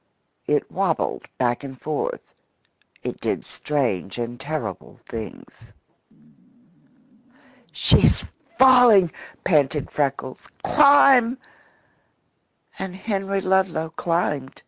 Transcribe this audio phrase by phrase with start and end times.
[0.47, 2.33] It wabbled back and forth;
[3.03, 5.73] it did strange and terrible things.
[7.71, 8.25] "She's
[8.57, 9.11] falling!"
[9.43, 10.47] panted Freckles.
[10.63, 11.37] "Climb!"
[12.79, 14.59] And Henry Ludlow climbed.